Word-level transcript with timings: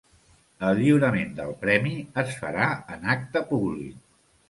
El 0.69 0.79
lliurament 0.83 1.35
del 1.41 1.53
Premi 1.67 1.93
es 2.25 2.35
farà 2.43 2.73
en 2.97 3.09
acte 3.19 3.49
públic. 3.55 4.05